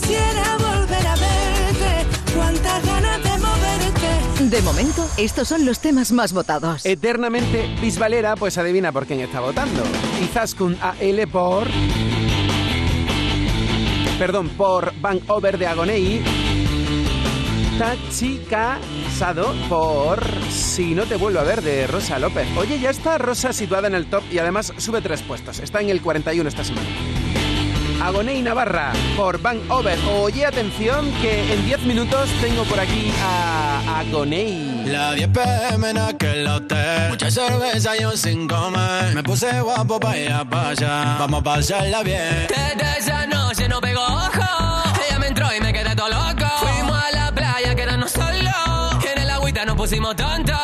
[0.00, 2.06] Quisiera volver a verte.
[2.34, 4.56] Cuántas ganas de moverte.
[4.56, 6.84] De momento, estos son los temas más votados.
[6.84, 9.84] Eternamente Bisbalera, pues adivina por quién está votando.
[10.24, 11.68] Izaskun AL por.
[14.20, 16.22] Perdón, por Bank Over de Agonei.
[17.78, 22.46] Tachi Casado por Si no te vuelvo a ver de Rosa López.
[22.58, 25.60] Oye, ya está Rosa situada en el top y además sube tres puestos.
[25.60, 26.86] Está en el 41 esta semana.
[28.02, 29.98] Agonei Navarra por Bank Over.
[30.10, 34.84] Oye, atención, que en 10 minutos tengo por aquí a Agonei.
[34.84, 37.08] La 10 pm en aquel hotel.
[37.08, 39.14] Mucha cerveza y un sin comer.
[39.14, 41.16] Me puse guapo pa' ir a allá.
[41.18, 42.48] Vamos a pasarla bien
[43.70, 44.82] no pegó ojo.
[45.06, 46.46] Ella me entró y me quedé todo loco.
[46.58, 49.04] Fuimos a la playa, quedarnos solos.
[49.10, 50.56] En el agüita nos pusimos tontos.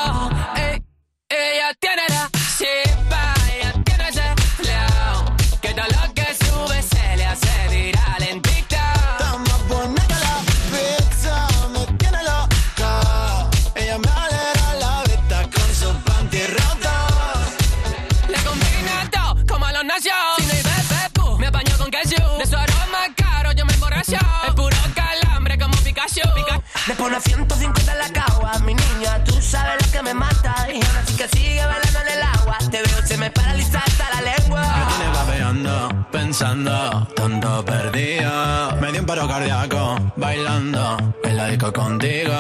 [37.65, 38.77] perdido.
[38.81, 42.35] Me dio un paro cardíaco bailando en la contigo.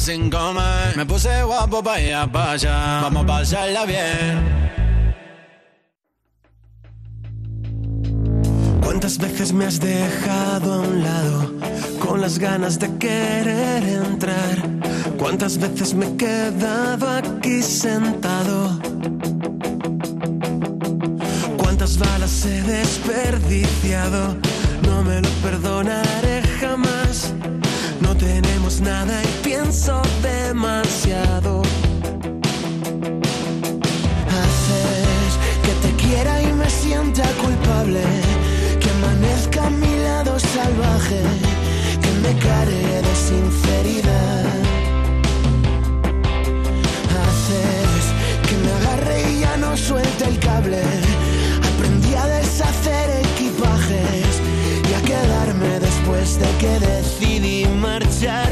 [0.00, 0.96] sin comer.
[0.96, 3.00] Me puse guapo para allá, para allá.
[3.02, 4.60] Vamos a pasarla bien.
[8.82, 11.52] ¿Cuántas veces me has dejado a un lado
[11.98, 14.56] con las ganas de querer entrar?
[15.18, 18.80] ¿Cuántas veces me he quedado aquí sentado?
[21.58, 24.36] ¿Cuántas balas he desperdiciado?
[24.82, 26.29] No me lo perdonaré
[28.80, 31.62] nada y pienso demasiado.
[34.40, 35.32] Haces
[35.64, 38.02] que te quiera y me sienta culpable,
[38.80, 41.20] que amanezca a mi lado salvaje,
[42.02, 44.44] que me care de sinceridad.
[47.22, 48.04] Haces
[48.46, 50.82] que me agarre y ya no suelte el cable.
[51.74, 54.40] Aprendí a deshacer equipajes
[54.90, 58.49] y a quedarme después de que decidí marchar.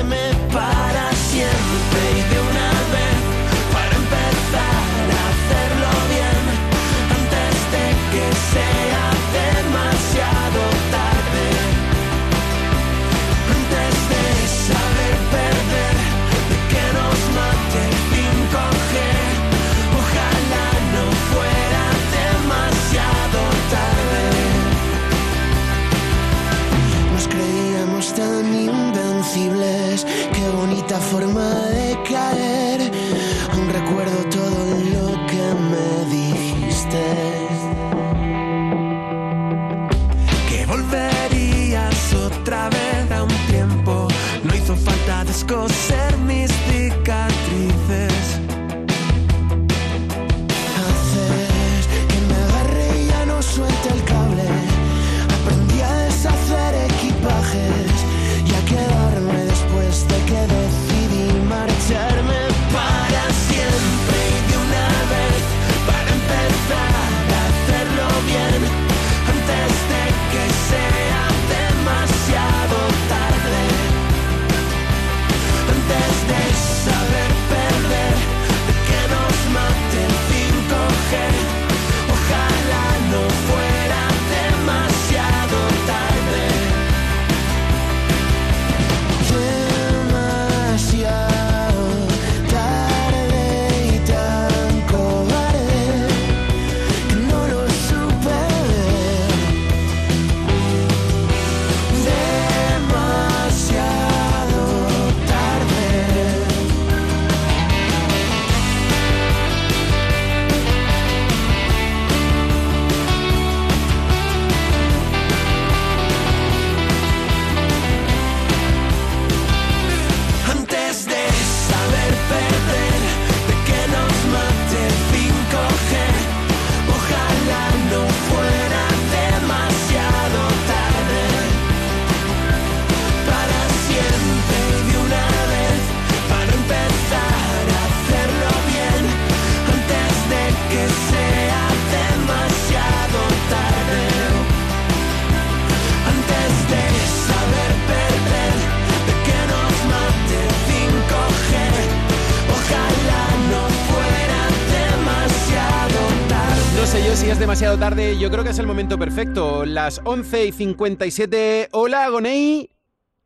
[157.61, 159.65] Demasiado tarde, yo creo que es el momento perfecto.
[159.65, 161.69] Las 11 y 57.
[161.73, 162.71] Hola, Agonei.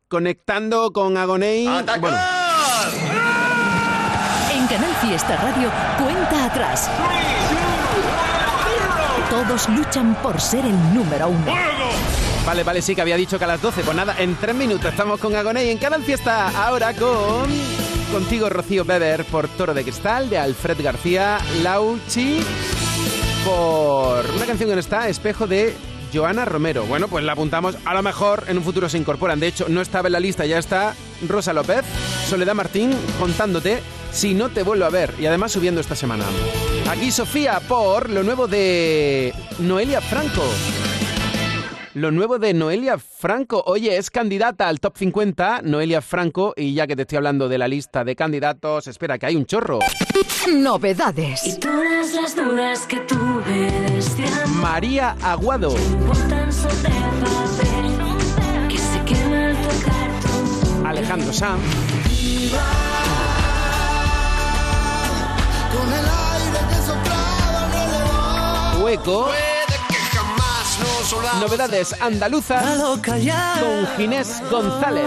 [0.08, 1.66] Conectando con Agonei.
[1.66, 2.16] Bueno,
[4.54, 5.70] En Canal Fiesta Radio,
[6.02, 6.90] cuenta atrás.
[9.28, 11.52] Todos luchan por ser el número uno.
[12.46, 13.82] vale, vale, sí que había dicho que a las 12.
[13.82, 16.48] Pues nada, en tres minutos estamos con Agonei en Canal Fiesta.
[16.56, 17.50] Ahora con.
[18.10, 22.40] Contigo, Rocío Beber, por Toro de Cristal, de Alfred García Lauchi.
[23.44, 25.74] Por una canción que no está, Espejo de
[26.14, 26.84] Joana Romero.
[26.84, 27.76] Bueno, pues la apuntamos.
[27.84, 29.40] A lo mejor en un futuro se incorporan.
[29.40, 30.94] De hecho, no estaba en la lista, ya está
[31.26, 31.84] Rosa López,
[32.28, 33.80] Soledad Martín, contándote
[34.12, 35.14] si no te vuelvo a ver.
[35.18, 36.24] Y además subiendo esta semana.
[36.88, 40.42] Aquí Sofía por lo nuevo de Noelia Franco.
[41.94, 43.62] Lo nuevo de Noelia Franco.
[43.66, 47.58] Oye, es candidata al top 50, Noelia Franco, y ya que te estoy hablando de
[47.58, 49.78] la lista de candidatos, espera, que hay un chorro.
[50.50, 51.44] Novedades.
[51.46, 55.74] Y todas las dudas que tuve este amor María Aguado.
[60.84, 61.62] Alejandro Sanz.
[65.72, 69.24] Con el aire que soplaba en el Hueco.
[69.26, 73.66] Puede que jamás nos volvamos Novedades andaluzas A lo callado.
[73.66, 75.06] con Ginés González.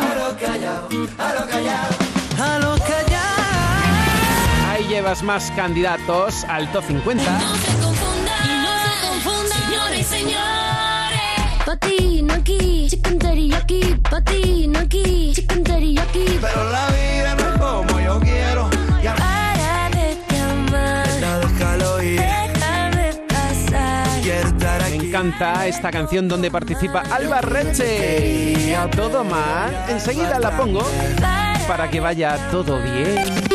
[5.24, 7.24] Más candidatos al top 50.
[7.24, 7.78] Y no se
[9.01, 10.41] confundan, señores y señores.
[11.66, 13.95] Patino aquí, chicken teriyaki.
[14.09, 16.39] Patino aquí, chicken teriyaki.
[16.41, 18.70] Pero la vida no es como yo quiero.
[19.01, 20.18] Ya Para de
[21.47, 22.20] déjalo ir.
[22.20, 24.22] déjame pasar.
[24.22, 28.76] Quiero estar Me encanta esta canción donde participa Alba Reche.
[28.95, 29.86] Todo mal.
[29.88, 30.84] Enseguida la pongo
[31.68, 33.54] para que vaya todo bien.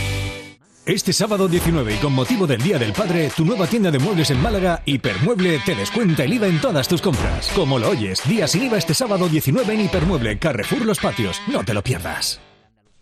[0.85, 4.31] Este sábado 19 y con motivo del Día del Padre, tu nueva tienda de muebles
[4.31, 7.51] en Málaga, Hipermueble, te descuenta el IVA en todas tus compras.
[7.55, 11.39] Como lo oyes, día sin IVA este sábado 19 en Hipermueble, Carrefour Los Patios.
[11.47, 12.41] No te lo pierdas.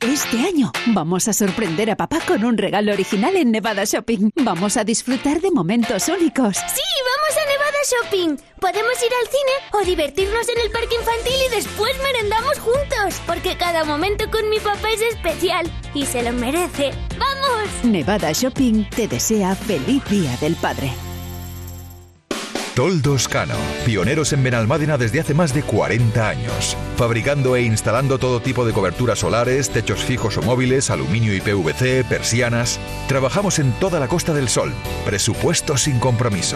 [0.01, 4.29] Este año vamos a sorprender a papá con un regalo original en Nevada Shopping.
[4.35, 6.55] Vamos a disfrutar de momentos únicos.
[6.55, 8.37] Sí, vamos a Nevada Shopping.
[8.61, 13.21] Podemos ir al cine o divertirnos en el parque infantil y después merendamos juntos.
[13.27, 16.91] Porque cada momento con mi papá es especial y se lo merece.
[17.17, 17.69] ¡Vamos!
[17.83, 20.93] Nevada Shopping te desea feliz Día del Padre.
[22.79, 23.55] Toldos Cano,
[23.85, 28.71] pioneros en Benalmádena desde hace más de 40 años, fabricando e instalando todo tipo de
[28.71, 32.79] coberturas solares, techos fijos o móviles, aluminio y PVC, persianas.
[33.09, 34.71] Trabajamos en toda la Costa del Sol.
[35.03, 36.55] Presupuesto sin compromiso.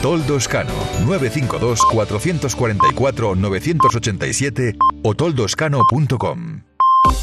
[0.00, 0.72] Toldos Cano,
[1.04, 6.67] 952 444 987 o toldoscano.com.